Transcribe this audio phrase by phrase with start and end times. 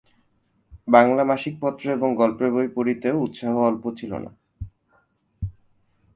[0.87, 4.31] বাংলা মাসিকপত্র এবং গল্পের বই পড়িতেও উৎসাহ অল্প ছিল না।